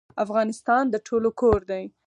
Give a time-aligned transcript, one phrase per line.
[0.23, 1.83] افغانستان د ټولو کور دی